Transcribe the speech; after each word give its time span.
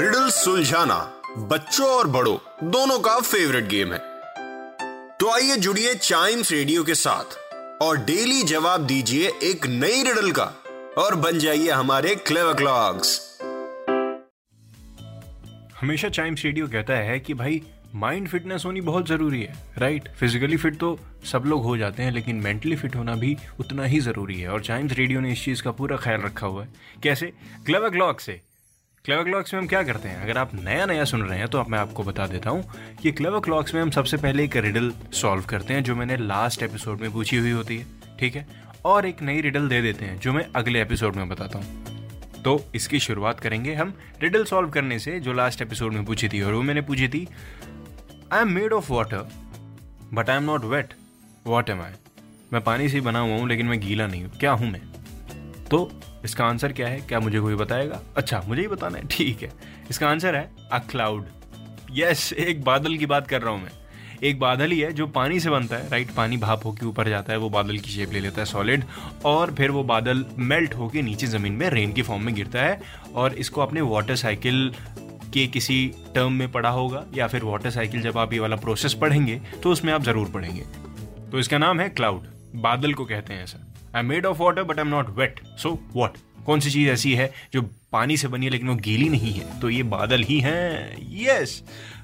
Riddle 0.00 0.28
सुलझाना 0.30 0.96
बच्चों 1.38 1.86
और 1.86 2.06
बड़ों, 2.06 2.36
दोनों 2.70 2.98
का 2.98 3.18
फेवरेट 3.20 3.64
गेम 3.64 3.92
है। 3.92 3.98
तो 5.20 5.30
आइए 5.30 5.56
जुड़िए 5.56 5.94
चाइम्स 5.94 6.52
रेडियो 6.52 6.84
के 6.84 6.94
साथ 6.94 7.36
और 7.82 7.96
डेली 7.96 8.42
जवाब 8.42 8.86
दीजिए 8.86 9.32
एक 9.42 9.66
नई 9.66 10.02
रिडल 10.02 10.30
का 10.30 10.44
और 10.98 11.14
बन 11.14 11.38
जाइए 11.38 11.70
हमारे 11.70 12.14
क्लेव 12.14 12.52
क्लॉक्स 12.54 13.18
हमेशा 15.80 16.08
चाइम्स 16.08 16.44
रेडियो 16.44 16.68
कहता 16.68 16.94
है 16.94 17.20
कि 17.20 17.34
भाई 17.34 17.62
माइंड 17.94 18.28
फिटनेस 18.28 18.64
होनी 18.64 18.80
बहुत 18.80 19.08
ज़रूरी 19.08 19.42
है 19.42 19.54
राइट 19.78 20.08
फिजिकली 20.20 20.56
फिट 20.56 20.78
तो 20.78 20.98
सब 21.32 21.42
लोग 21.46 21.64
हो 21.64 21.76
जाते 21.76 22.02
हैं, 22.02 22.12
लेकिन 22.12 22.36
मेंटली 22.36 22.76
फिट 22.76 22.96
होना 22.96 23.14
भी 23.14 23.36
उतना 23.60 23.84
ही 23.84 24.00
ज़रूरी 24.00 24.40
है। 24.40 24.48
और 24.48 24.62
चाइम्स 24.62 24.92
रेडियो 24.92 25.20
ने 25.20 25.32
इस 25.32 25.44
चीज़ 25.44 25.62
का 25.62 25.70
पूरा 25.70 25.96
ख्याल 25.96 26.20
रखा 26.20 26.46
हुआ 26.46 26.64
है। 26.64 26.72
कैसे? 27.02 27.32
क्लेव 27.66 27.90
क्लॉक 27.90 28.20
से। 28.20 28.40
क्लेवर 29.04 29.24
क्लॉक्स 29.24 29.52
में 29.54 29.60
हम 29.60 29.66
क्या 29.66 29.82
करते 29.82 30.08
हैं? 30.08 30.22
अगर 30.22 30.38
आप 30.38 30.50
नया 30.54 30.86
नया 30.86 31.04
सुन 31.04 31.22
रहे 31.22 31.38
हैं 31.38 31.46
तो 31.48 31.62
मैं 31.64 31.78
आपको 31.78 32.02
बता 32.02 32.26
देता 32.26 32.50
हूँ 32.50 32.96
कि 33.02 33.12
क्लेवर 33.12 33.40
क्लॉक्स 33.40 33.74
में 33.74 33.80
हम 33.82 33.90
सबसे 33.90 34.16
पहले 34.16 34.44
एक 34.44 34.56
रिडल 34.56 34.90
सॉल्व 35.12 35.44
करते 35.44 35.74
हैं, 35.74 35.82
जो 35.82 35.94
मैंने 35.96 36.16
लास्ट 36.16 36.62
एपिसोड 36.62 37.00
में 37.00 37.12
पूछी 37.12 37.36
हुई 37.36 37.50
होती 37.50 37.76
है, 37.76 37.86
ठीक 38.18 38.36
है? 38.36 38.46
और 38.84 39.06
एक 39.06 39.22
नई 39.22 39.40
रिडल 39.40 39.68
दे 39.68 39.80
देते 39.82 40.04
हैं, 40.04 40.18
जो 40.18 40.32
मैं 40.32 40.44
अगले 40.56 40.82
एपिसोड 40.82 41.16
में 41.16 41.28
बताता 41.28 41.58
हूँ। 41.58 42.42
तो 42.44 42.60
इसकी 42.74 43.00
शुरुआत 43.00 43.40
करेंगे 43.40 43.74
हम 43.74 43.94
रिडल 44.22 44.44
सॉल्व 44.44 44.70
करने 44.70 44.98
से, 44.98 45.18
जो 45.20 45.32
लास्ट 45.32 45.62
एपिसोड 45.62 45.92
में 45.92 46.04
पूछी 46.04 46.28
थी, 46.28 46.42
और 46.42 46.54
वो 46.54 46.62
मैंने 46.62 46.80
पूछी 46.82 47.08
थी 47.08 47.26
I 48.32 48.40
am 48.40 48.52
made 48.52 48.72
of 48.72 48.92
water 48.92 49.28
but 50.14 50.30
I 50.30 50.36
am 50.36 50.42
not 50.42 50.64
wet 50.66 50.94
what 51.46 51.70
am 51.70 51.82
I 51.82 51.92
मैं 52.52 52.62
पानी 52.62 52.88
से 52.88 53.00
बना 53.00 53.18
हुआ 53.18 53.36
हूँ, 53.36 53.48
लेकिन 53.48 53.66
मैं 53.66 53.80
गीला 53.80 54.06
नहीं 54.06 54.22
हूँ। 54.24 54.38
क्या 54.38 54.52
हूँ 54.52 54.70
मैं? 54.70 54.82
तो 55.70 55.90
इसका 56.24 56.44
आंसर 56.44 56.72
क्या 56.72 56.88
है? 56.88 57.00
क्या 57.00 57.20
मुझे 57.20 57.40
कोई 57.40 57.54
बताएगा? 57.56 58.00
अच्छा 58.16 58.42
मुझे 58.48 58.62
ही 58.62 58.68
बताना 58.68 58.98
है। 58.98 59.06
ठीक 59.08 59.42
है। 59.42 59.50
इसका 59.90 60.08
आंसर 60.08 60.34
है 60.36 60.50
अ 60.72 60.78
क्लाउड 60.90 61.26
यस 61.92 62.32
एक 62.34 62.62
बादल 62.64 62.96
की 62.96 63.06
बात 63.06 63.26
कर 63.28 63.42
रहा 63.42 63.52
हूँ 63.52 63.62
मैं। 63.62 63.70
एक 64.22 64.38
बादल 64.40 64.70
ही 64.70 64.78
है 64.80 64.92
जो 64.92 65.06
पानी 65.08 65.38
से 65.40 65.50
बनता 65.50 65.76
है 65.76 65.88
राइट 65.90 66.10
पानी 66.10 66.36
भाप 66.36 66.64
होके 66.64 66.86
ऊपर 66.86 67.08
जाता 67.08 67.32
है, 67.32 67.38
वो 67.38 67.48
बादल 67.50 67.78
की 67.78 67.90
शेप 67.90 68.12
ले 68.12 68.20
लेता 68.20 68.40
है 68.40 68.44
सॉलिड 68.46 68.84
और 69.24 69.54
फिर 69.54 69.70
वो 69.70 69.82
बादल 69.84 70.24
मेल्ट 70.38 70.74
होकर 70.74 71.02
नीचे 71.02 71.26
ज़मीन 71.26 71.52
में 71.52 71.68
रेन 71.70 71.92
की 71.92 72.02
फॉर्म 72.02 72.22
में 72.22 72.34
गिरता 72.34 72.62
है 72.62 72.80
और 73.14 73.34
इसको 73.34 73.60
अपने 73.60 73.80
वाटर 73.82 74.16
साइकिल 74.16 74.72
के 75.32 75.46
किसी 75.46 75.86
टर्म 76.14 76.32
में 76.32 76.50
पढ़ा 76.52 76.70
होगा 76.70 77.04
या 77.14 77.26
फिर 77.26 77.44
वाटर 77.44 77.70
साइकिल 77.70 78.02
जब 78.02 78.18
आप 78.18 78.32
ये 78.32 78.38
वाला 78.38 78.56
प्रोसेस 78.56 78.94
पढ़ेंगे 78.94 79.40
तो 79.62 79.72
उसमें 79.72 79.92
आप 79.92 80.02
ज़रूर 80.02 80.30
पढ़ेंगे। 80.30 80.64
तो 81.30 81.38
इसका 81.38 81.58
नाम 81.58 81.80
है 81.80 81.88
क्लाउड 81.88 82.26
बादल 82.60 82.94
को 82.94 83.04
कहते 83.04 83.34
हैं 83.34 83.44
ऐसा। 83.44 83.66
I 83.96 84.02
made 84.02 84.26
of 84.26 84.42
water 84.42 84.62
but 84.62 84.78
I 84.78 84.84
am 84.84 84.90
not 84.90 85.16
wet 85.18 85.40
so 85.58 85.78
what 85.94 86.18
कौन 86.46 86.60
सी 86.60 86.70
चीज़ 86.70 86.88
ऐसी 86.90 87.14
है 87.14 87.32
जो 87.52 87.62
पानी 87.92 88.16
से 88.16 88.28
बनी 88.28 88.46
है, 88.46 88.50
लेकिन 88.52 88.68
वो 88.68 88.74
गीली 88.74 89.08
नहीं 89.08 89.32
है? 89.32 89.60
तो 89.60 89.70
ये 89.70 89.82
बादल 89.84 90.22
ही 90.22 90.38
हैं। 90.40 90.96
यस 91.22 91.62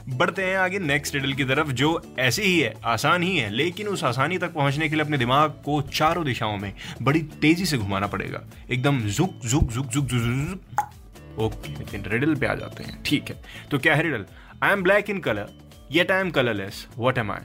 बढ़ते 0.09 0.43
हैं 0.43 0.57
आगे 0.57 0.79
नेक्स्ट 0.79 1.15
रिडल 1.15 1.33
की 1.33 1.45
तरफ़, 1.45 1.71
जो 1.71 2.15
ऐसी 2.19 2.43
ही 2.43 2.59
है, 2.61 2.73
आसान 2.85 3.23
ही 3.23 3.37
है, 3.37 3.49
लेकिन 3.51 3.89
उस 3.89 4.05
आसानी 4.05 4.39
तक 4.39 4.53
पहुँचने 4.53 4.89
के 4.89 4.97
लिए 4.97 5.05
अपने 5.05 5.19
दिमाग 5.19 5.51
को 5.65 5.81
चारों 5.85 6.25
दिशाओं 6.25 6.57
में 6.59 6.73
बड़ी 7.03 7.23
तेज़ी 7.43 7.67
से 7.67 7.79
घुमाना 7.79 8.07
पड़ेगा। 8.07 8.43
एकदम 8.71 9.01
झुक 9.01 9.41
झुक 9.47 9.73
झुक 9.73 9.87
झुक 9.87 10.07
झुक 10.07 11.39
ओके 11.39 11.73
लेकिन 11.73 12.05
रिडल 12.07 12.35
पे 12.35 12.47
आ 12.47 12.55
जाते 12.55 12.85
हैं। 12.85 13.03
ठीक 13.03 13.31
है। 13.31 13.43
तो 13.71 13.79
क्या 13.79 13.95
है 13.95 14.03
riddle 14.03 14.25
I 14.63 14.73
am 14.73 14.83
black 14.83 15.11
in 15.11 15.19
colour 15.19 15.49
yet 15.93 16.11
I 16.11 16.21
am 16.21 16.31
colourless 16.31 16.87
what 16.99 17.19
am 17.19 17.31
I 17.33 17.41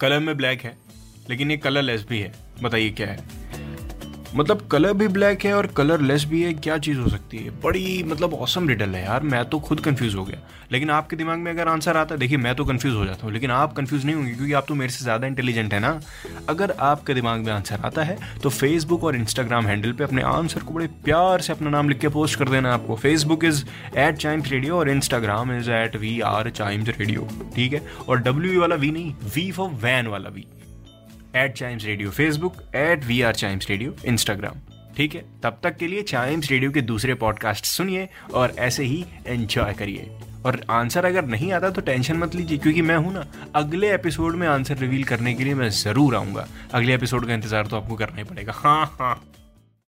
colour 0.00 0.18
में 0.18 0.36
ब्लैक 0.36 0.62
है, 0.62 0.76
लेकिन 1.30 1.50
ये 1.50 1.56
कलरलेस 1.56 2.06
भी 2.08 2.20
है। 2.20 2.32
बताइए 2.62 2.90
क्या 2.90 3.06
है? 3.06 3.40
मतलब 4.36 4.60
कलर 4.72 4.92
भी 4.92 5.06
ब्लैक 5.08 5.44
है 5.44 5.52
और 5.54 5.66
कलर 5.68 6.00
लेस 6.00 6.24
भी 6.24 6.42
है, 6.42 6.52
क्या 6.54 6.76
चीज़ 6.78 6.98
हो 6.98 7.08
सकती 7.08 7.38
है? 7.38 7.50
बड़ी 7.62 8.02
मतलब 8.02 8.34
औसम 8.34 8.68
रिडल 8.68 8.94
है 8.94 9.02
यार, 9.04 9.22
मैं 9.22 9.44
तो 9.44 9.58
खुद 9.60 9.80
कंफ्यूज 9.80 10.14
हो 10.14 10.24
गया। 10.24 10.38
लेकिन 10.72 10.90
आपके 10.90 11.16
दिमाग 11.16 11.38
में 11.38 11.50
अगर 11.52 11.68
आंसर 11.68 11.96
आता 11.96 12.14
है, 12.14 12.18
देखिए, 12.20 12.38
मैं 12.38 12.54
तो 12.54 12.64
कंफ्यूज 12.64 12.94
हो 12.94 13.04
जाता 13.06 13.26
हूँ, 13.26 13.32
लेकिन 13.32 13.50
आप 13.50 13.72
कंफ्यूज 13.72 14.04
नहीं 14.04 14.14
होंगे 14.14 14.32
क्योंकि 14.32 14.52
आप 14.52 14.64
तो 14.68 14.74
मेरे 14.74 14.92
से 14.92 15.04
ज़्यादा 15.04 15.26
इंटेलिजेंट 15.26 15.74
है 15.74 15.80
ना। 15.80 16.00
अगर 16.48 16.70
आपके 16.80 17.14
दिमाग 17.14 17.40
में 17.40 17.52
आंसर 17.52 17.80
आता 17.84 18.02
है 18.02 18.16
तो 18.42 18.50
फेसबुक 18.50 19.04
और 19.04 19.16
इंस्टाग्राम 19.16 19.66
हैंडल 19.66 19.92
पर 19.92 20.04
अपने 20.04 20.22
आंसर 20.22 20.62
को 20.62 20.74
बड़े 20.74 20.86
प्यार 21.04 21.40
से 21.40 21.52
अपना 21.52 21.70
नाम 21.70 21.88
लिख 21.88 21.98
के 21.98 22.08
पोस्ट 22.08 22.38
कर 22.38 22.48
देना 22.48 22.74
आपको। 22.74 22.96
Facebook 22.96 23.44
is 23.44 23.64
at 23.96 24.16
Chimes 24.16 24.50
Radio 24.50 24.78
और 24.78 24.90
Instagram 24.90 25.56
is 25.58 25.70
at 25.72 25.96
we 25.96 26.18
are 26.26 26.50
Chimes 26.52 26.88
Radio 26.90 27.28
ठीक 27.54 27.72
है? 27.72 27.82
और 28.08 28.22
डब्ल्यू 28.22 28.60
वाला 28.60 28.74
वी 28.76 28.90
नहीं 28.90 29.14
वी 29.34 29.50
फॉर 29.52 29.70
वैन 29.82 30.06
वाला 30.06 30.30
V 30.30 30.46
at 31.36 31.54
Chimes 31.54 31.84
Radio 31.84 32.10
Facebook 32.10 32.56
at 32.76 33.04
we 33.04 33.20
are 33.22 33.34
Chimes 33.34 33.68
Radio 33.70 33.94
Instagram 34.06 34.60
ठीक 34.96 35.14
है? 35.14 35.24
तब 35.42 35.60
तक 35.62 35.76
के 35.76 35.86
लिए 35.86 36.02
चाइम्स 36.02 36.50
रेडियो 36.50 36.70
के 36.70 36.80
दूसरे 36.82 37.14
पॉडकास्ट 37.14 37.64
सुनिए 37.64 38.08
और 38.34 38.54
ऐसे 38.58 38.84
ही 38.84 39.04
एंजॉय 39.26 39.72
करिए। 39.74 40.10
और 40.46 40.60
आंसर 40.70 41.04
अगर 41.04 41.24
नहीं 41.24 41.52
आता 41.52 41.70
तो 41.70 41.80
टेंशन 41.80 42.16
मत 42.16 42.34
लीजिए, 42.34 42.58
क्योंकि 42.58 42.82
मैं 42.82 42.96
हूँ 42.96 43.12
ना, 43.14 43.24
अगले 43.54 43.92
एपिसोड 43.94 44.36
में 44.36 44.46
आंसर 44.48 44.76
रिवील 44.76 45.04
करने 45.04 45.34
के 45.34 45.44
लिए 45.44 45.54
मैं 45.54 45.68
ज़रूर 45.70 46.16
आऊँगा। 46.16 46.46
अगले 46.74 46.94
एपिसोड 46.94 47.26
का 47.26 47.34
इंतज़ार 47.34 47.66
तो 47.66 47.76
आपको 47.76 47.96
करना 47.96 48.16
ही 48.16 48.24
पड़ेगा। 48.24 48.52
हाँ 48.56 48.84
हाँ। 49.00 49.14